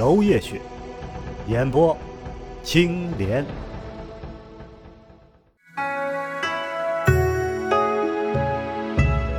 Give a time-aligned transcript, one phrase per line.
[0.00, 0.58] 楼夜雪，
[1.46, 1.94] 演播
[2.62, 3.44] 青莲。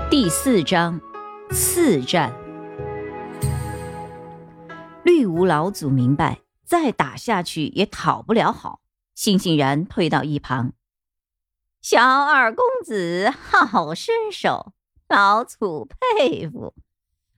[0.07, 1.01] 第四章，
[1.49, 2.31] 四战。
[5.03, 8.81] 绿芜老祖明白，再打下去也讨不了好。
[9.17, 10.73] 悻悻然退到一旁。
[11.81, 14.73] 小二公子好身手，
[15.09, 16.75] 老祖佩服。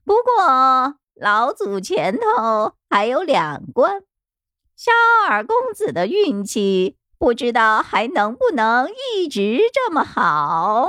[0.04, 4.04] 不过老祖前头还有两关，
[4.76, 4.92] 萧
[5.30, 10.88] 二公子的运气不知道还能不能一直这么好。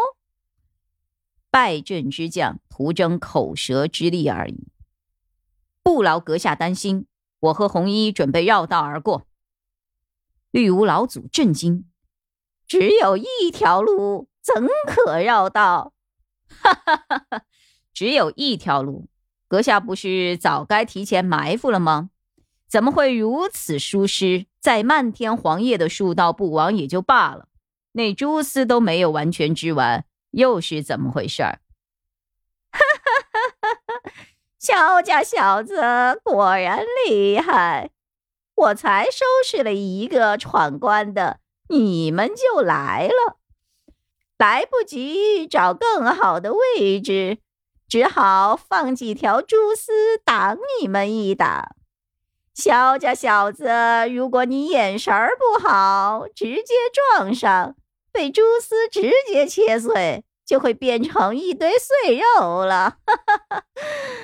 [1.51, 4.69] 败阵之将徒争口舌之力而已，
[5.83, 7.07] 不劳阁下担心。
[7.41, 9.27] 我和红衣准备绕道而过。
[10.51, 11.85] 绿芜老祖震惊
[12.67, 15.93] ：“只有一条路，怎可绕道？”
[16.49, 17.43] 哈哈哈哈
[17.93, 19.09] 只有一条路，
[19.49, 22.11] 阁下不是早该提前埋伏了吗？
[22.69, 24.47] 怎么会如此疏失？
[24.61, 27.47] 在漫天黄叶的树道不亡也就罢了，
[27.93, 31.61] 那蛛丝都没有完全织完，又是怎么回事儿？
[32.73, 34.13] 哈哈哈哈哈
[34.59, 35.77] 萧家小子
[36.25, 37.91] 果然厉害。
[38.57, 43.39] 我才收拾了一个闯关的，你们就来了，
[44.39, 47.39] 来不及找更好的位置，
[47.89, 51.77] 只好放几条蛛丝挡你们一挡。
[52.55, 53.69] 萧家小子，
[54.13, 56.75] 如果你眼神不好，直接
[57.17, 57.77] 撞上，
[58.13, 62.99] 被蛛丝直接切碎，就会变成一堆碎肉了。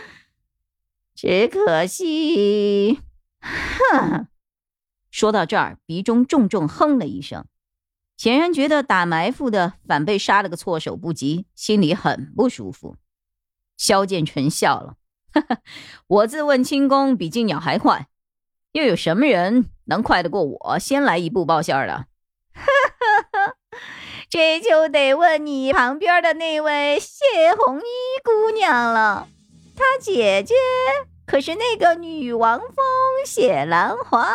[1.14, 3.00] 只可惜。
[3.40, 4.28] 哼！
[5.10, 7.44] 说到这儿，鼻中重重哼了一声，
[8.16, 12.96] 显然觉得打埋伏的反被杀了个措手不及，心里很不舒服。
[13.80, 14.96] 萧剑尘笑了
[15.32, 15.62] ：“哈哈，
[16.06, 18.08] 我自问轻功比金鸟还快，
[18.72, 22.04] 又有什么人能快得过我先来一步报信的？”
[22.52, 22.66] 哈
[23.32, 23.54] 哈，
[24.28, 27.82] 这就得问你旁边的那位谢红衣
[28.22, 29.26] 姑娘了，
[29.74, 30.54] 她姐姐。
[31.24, 32.76] 可是那个女王风
[33.24, 34.34] 谢兰花，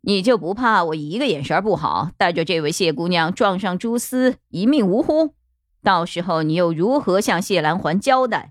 [0.00, 5.35] 你就不怕我一个眼神不好，带着这位谢姑娘撞上蛛丝，一命呜呼？
[5.86, 8.50] 到时候你又如何向谢兰环交代？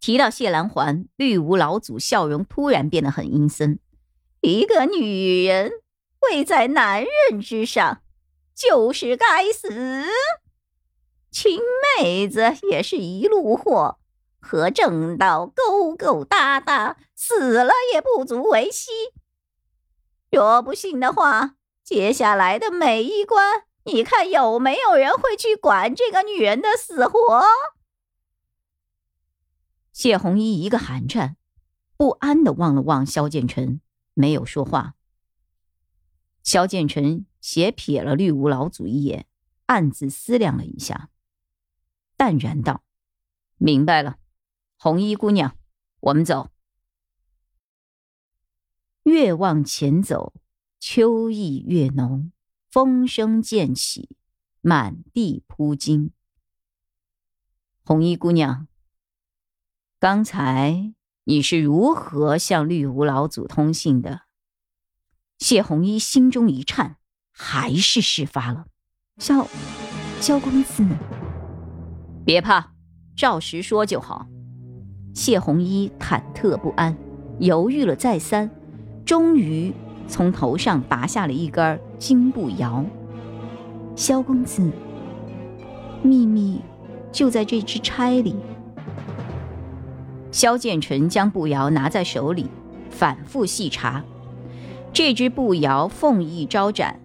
[0.00, 3.78] 提到谢兰环，绿芜老祖笑容突然变得很阴森。
[4.40, 5.70] 一个女人
[6.18, 8.02] 跪在男人之上，
[8.52, 9.68] 就是该死。
[11.30, 11.60] 亲
[12.00, 14.00] 妹子也是一路货。
[14.40, 18.90] 和正道勾勾搭搭，死了也不足为惜。
[20.32, 21.54] 若不信的话，
[21.84, 27.44] 接下来的每一关，你看有没有人会去管这个女人的死活？
[29.92, 31.36] 谢红衣一个寒颤，
[31.96, 33.80] 不安的望了望萧剑尘，
[34.12, 34.96] 没有说话。
[36.42, 39.28] 萧剑尘斜瞥了绿芜老祖一眼，
[39.66, 41.10] 暗自思量了一下，
[42.16, 42.82] 淡然道
[43.56, 44.18] ：“明白了。”
[44.76, 45.56] 红衣姑娘，
[46.00, 46.50] 我们走。
[49.04, 50.34] 越往前走，
[50.80, 52.32] 秋意越浓，
[52.76, 54.10] 风声渐起，
[54.60, 56.10] 满地铺金。
[57.82, 58.68] 红衣姑娘，
[59.98, 60.92] 刚才
[61.24, 64.24] 你是如何向绿芜老祖通信的？
[65.38, 66.98] 谢红衣心中一颤，
[67.32, 68.66] 还是事发了。
[69.16, 69.48] 萧
[70.20, 70.84] 萧公子，
[72.26, 72.74] 别怕，
[73.16, 74.26] 照实说就好。
[75.14, 76.94] 谢红衣忐忑不安，
[77.40, 78.50] 犹豫了再三，
[79.06, 79.72] 终于
[80.06, 82.84] 从头上拔下了一根金步摇。
[83.94, 84.70] 萧公子，
[86.02, 86.60] 秘密
[87.10, 88.36] 就在这支钗里。
[90.30, 92.46] 萧剑尘将步摇拿在手里，
[92.90, 94.04] 反复细查。
[94.92, 97.00] 这只步摇凤翼招展，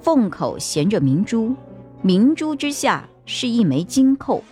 [0.00, 1.54] 凤口衔着明珠，
[2.02, 4.42] 明珠之下是一枚金扣。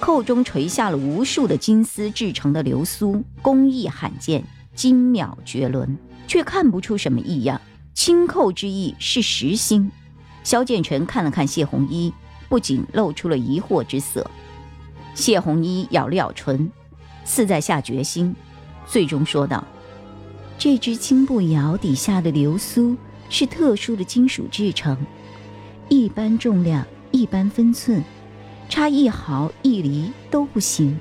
[0.00, 4.44] 扣中垂下了无数的金丝制成的流苏，工艺罕见，
[4.74, 5.96] 精妙绝伦，
[6.26, 7.60] 却看不出什么异样。
[7.98, 9.90] 轻扣之意是实心。
[10.44, 12.12] 萧剑尘看了看谢红衣，
[12.48, 14.24] 不仅露出了疑惑之色。
[15.16, 16.70] 谢红衣咬了咬唇，
[17.24, 18.36] 似在下决心，
[18.86, 19.66] 最终说道
[20.56, 22.96] ：“这只金步摇底下的流苏
[23.28, 24.96] 是特殊的金属制成，
[25.88, 28.04] 一般重量，一般分寸，
[28.68, 30.96] 差一毫一厘都不行。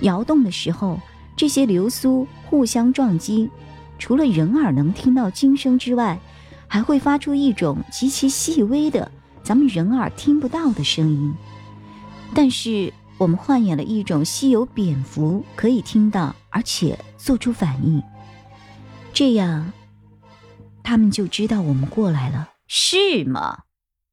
[0.00, 1.00] 摇动的时候，
[1.36, 3.48] 这些流苏互相撞击，
[3.98, 6.18] 除了人耳能听到金声之外，
[6.66, 9.10] 还会发出一种极其细微的、
[9.42, 11.34] 咱们人耳听不到的声音。
[12.34, 18.02] 但是我们幻演了一种稀有蝙蝠可以听到，而且做出反应。
[19.12, 19.72] 这样，
[20.82, 23.64] 他们就知道我们过来了，是吗？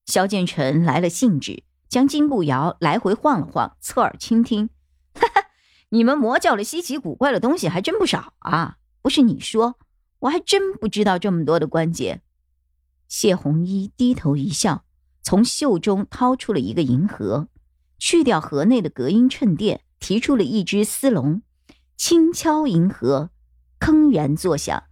[0.06, 4.70] 萧建成来了兴致，将金步摇来回晃了晃，侧耳倾听。
[5.14, 5.48] 哈哈，
[5.90, 8.78] 你们魔教的稀奇古怪的东西还真不少啊！
[9.06, 9.78] 不是你说，
[10.18, 12.24] 我还真不知道这么多的关节。
[13.08, 14.84] 谢红衣低头一笑，
[15.22, 17.48] 从袖中掏出了一个银盒，
[18.00, 21.44] 去掉盒内的隔音衬垫，提出了一只丝笼，
[21.96, 23.30] 轻敲银盒，
[23.80, 24.86] 铿然作响。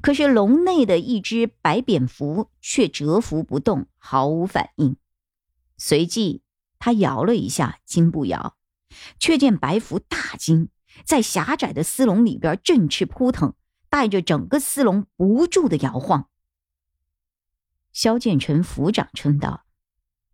[0.00, 4.96] 可是笼内的一只白蝙蝠却蛰伏不动，毫无反应。
[5.78, 6.42] 随即
[6.80, 8.56] 他摇了一下金步摇，
[9.20, 10.68] 却见白蝠大惊，
[11.04, 13.54] 在狭窄的丝笼里边振翅扑腾，
[13.88, 16.28] 带着整个丝笼不住的摇晃。
[17.92, 19.66] 萧建成府长称道：“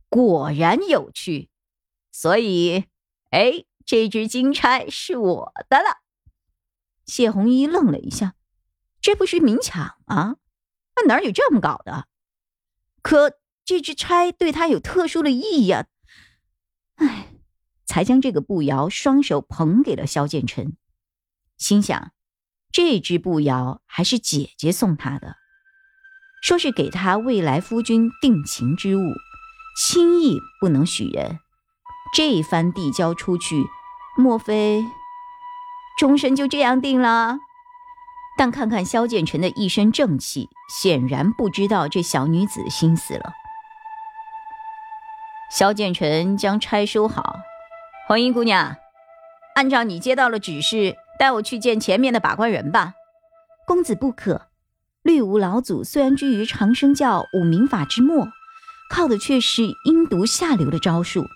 [0.09, 1.51] 果然有趣，
[2.13, 2.85] 所以，
[3.31, 5.99] 哎，这只金钗是我的了。”
[7.05, 8.35] 谢红衣愣了一下。
[9.01, 10.37] 这不是明抢啊？
[10.97, 12.09] 那哪有这么搞的？
[13.01, 15.87] 可这只钗对他有特殊的意义啊！
[16.97, 17.38] 哎，
[17.89, 20.75] 才将这个步摇双手捧给了萧建成，
[21.57, 22.13] 心想：
[22.71, 25.37] 这只步摇还是姐姐送他的，
[26.43, 29.15] 说是给他未来夫君定情之物，
[29.83, 31.39] 轻易不能许人。
[32.15, 33.65] 这一番递交出去，
[34.19, 34.85] 莫非
[35.99, 37.39] 终身就这样定了？
[38.37, 43.33] 但看看萧建成的一身正气，显然不知道这小女子心思了。
[45.51, 47.37] 萧建成将钗收好，
[48.09, 48.75] 红衣姑娘，
[49.55, 52.95] 按照你接到了指示，带我去见前面的把关人吧。
[53.67, 54.47] 公子不可，
[55.03, 58.27] 绿芜老祖虽然居于长生教五明法之末，
[58.91, 61.27] 靠的却是阴毒下流的招数，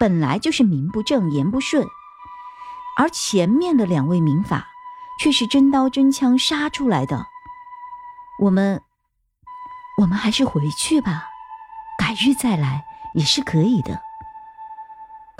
[0.00, 1.86] 本来就是名不正言不顺，
[2.98, 4.66] 而前面的两位明法。
[5.22, 7.26] 却是真刀真枪杀出来的。
[8.38, 8.80] 我们，
[10.00, 11.28] 我们还是回去吧，
[11.98, 14.00] 改日再来也是可以的。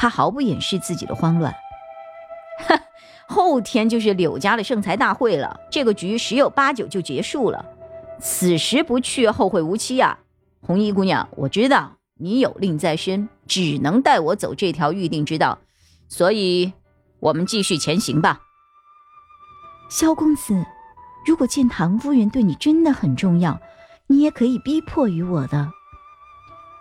[0.01, 1.55] 他毫不掩饰自己的慌乱。
[2.67, 2.81] 哼，
[3.27, 7.63] 后天就是柳家的盛财大会了，这个局十有八九就结束了。
[8.19, 10.21] 此时不去，后会无期啊！
[10.63, 15.59] 红衣姑娘，我知道你有令在身，只能带我走这条预定之道，
[16.09, 16.73] 所以，
[17.19, 18.41] 我们继续前行吧。
[19.91, 20.65] 萧公子，
[21.27, 23.61] 如果见唐夫人对你真的很重要，
[24.07, 25.71] 你也可以逼迫于我的。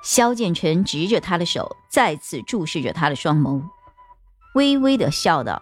[0.01, 3.63] 萧建成执着他的手，再次注视着他的双眸，
[4.55, 5.61] 微微的笑道：“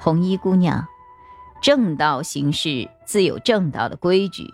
[0.00, 0.86] 红衣姑娘，
[1.60, 4.44] 正道行事自有正道的规矩。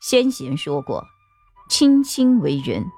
[0.00, 1.06] 先贤说过，
[1.68, 2.90] 亲亲为人。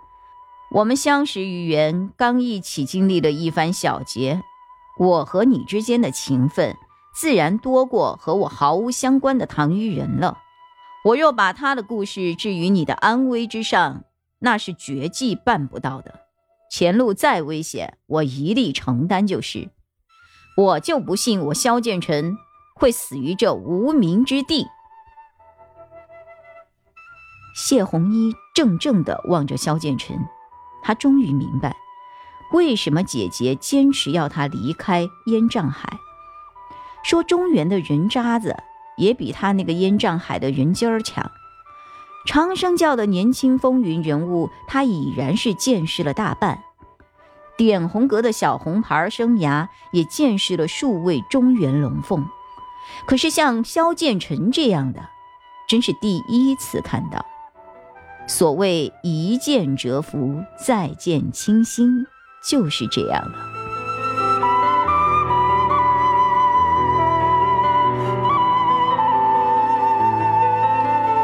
[0.71, 4.43] 我们相识于缘，刚一起经历了一番小劫，
[4.99, 6.77] 我和你之间的情分。”
[7.17, 10.39] 自然多过和我毫无相关的唐虞人了。
[11.05, 14.03] 我若把他的故事置于你的安危之上，
[14.45, 16.21] 那是绝技办不到的。
[16.71, 19.71] 前路再危险，我一力承担就是。
[20.57, 22.37] 我就不信我萧剑尘
[22.75, 24.67] 会死于这无名之地。
[27.57, 30.19] 谢红衣怔怔地望着萧剑尘，
[30.83, 31.75] 他终于明白，
[32.53, 35.99] 为什么姐姐坚持要他离开烟障海。
[37.03, 38.57] 说中原的人渣子
[38.97, 41.31] 也比他那个烟障海的人精儿强。
[42.27, 46.59] 长生教的年轻风云人物，他已然是见识了大半。
[47.57, 52.27] 点红阁的小红牌生涯也见识了数位中原龙凤，
[53.07, 55.09] 可是像萧剑尘这样的，
[55.69, 57.25] 真是第一次看到。
[58.27, 62.07] 所谓一见折服，再见倾心，
[62.49, 63.54] 就是这样了。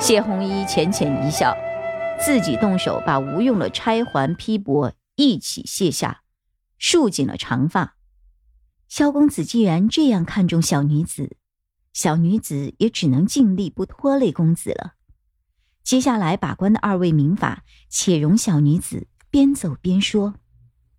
[0.01, 1.55] 谢红衣浅浅一笑，
[2.19, 6.23] 自己动手把无用的钗环披帛一起卸下，
[6.79, 7.97] 束紧了长发。
[8.89, 11.37] 萧公子既然这样看重小女子，
[11.93, 14.95] 小女子也只能尽力不拖累公子了。
[15.85, 20.35] 接下来把关的二位名法，且容小女子边走边说。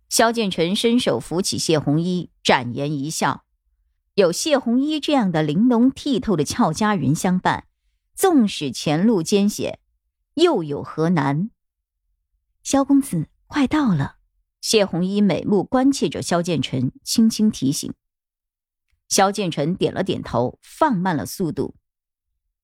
[0.09, 3.45] 萧剑尘伸手扶起谢红衣，展颜一笑
[4.13, 7.63] ：“有谢红衣这样的玲珑剔透的俏佳人相伴，
[8.13, 9.79] 纵使前路艰险，
[10.35, 11.49] 又有何难？
[12.63, 14.17] 萧公子快到了。
[14.61, 17.91] 谢红衣美目关切着萧剑尘，轻轻提醒。
[19.09, 21.75] 萧剑尘点了点头，放慢了速度。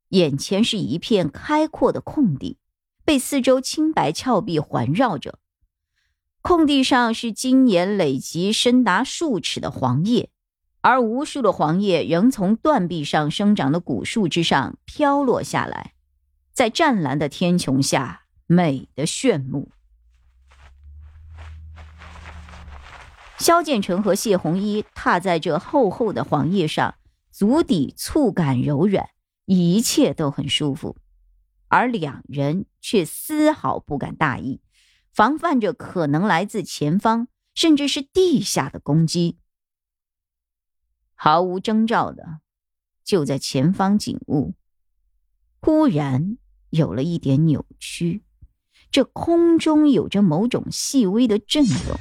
[0.10, 2.60] 眼前是一片开阔的空地，
[3.04, 5.40] 被四周青白峭壁环绕着。
[6.42, 10.30] 空地上是今年累积深达数尺的黄叶，
[10.88, 15.92] 而无数的黄叶仍从断壁上生长的古树之上飘落下来，
[16.54, 19.70] 在湛蓝的天穹下，美得炫目。
[23.38, 26.96] 萧剑成和谢红衣踏在这厚厚的黄叶上，
[27.32, 29.10] 足底触感柔软，
[29.44, 30.96] 一切都很舒服，
[31.68, 34.62] 而两人却丝毫不敢大意。
[35.12, 39.40] 防范着可能来自前方，甚至是地下的攻击。
[41.20, 42.40] 毫无征兆的，
[43.04, 44.54] 就在前方景物
[45.60, 46.38] 忽然
[46.70, 48.24] 有了一点扭曲，
[48.92, 51.98] 这空中有着某种细微的震动，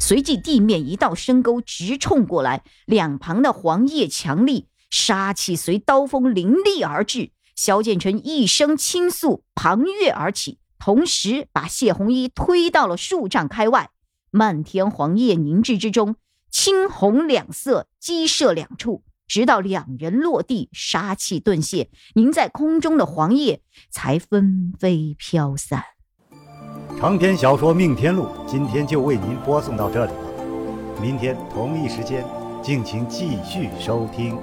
[0.00, 7.30] 随即地面一道深沟直冲过来，两旁的黄叶强力，杀气随刀锋凌厉而至。
[7.54, 10.58] 萧剑尘一声轻诉，旁跃而起。
[10.80, 13.90] 同时，把谢红衣推到了数丈开外。
[14.32, 16.16] 漫天黄叶凝滞之中，
[16.54, 25.82] 青红两色激射两处，直到两人落地，杀气顿泄，凝在空中的黄叶才纷飞飘散。
[26.96, 32.24] 长篇小说《命天录》今天就为您播送到这里了，明天同一时间，
[32.62, 34.38] 敬请继续收听。